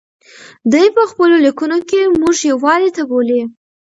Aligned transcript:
دی 0.71 0.85
په 0.95 1.03
خپلو 1.09 1.35
لیکنو 1.45 1.77
کې 1.89 2.01
موږ 2.19 2.35
یووالي 2.51 2.89
ته 2.97 3.03
بولي. 3.09 3.41